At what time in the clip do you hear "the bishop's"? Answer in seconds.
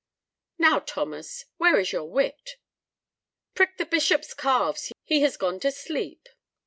3.77-4.33